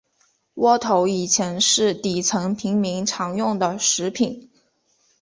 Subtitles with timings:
[0.55, 4.49] 窝头以前是底层平民常用的食品。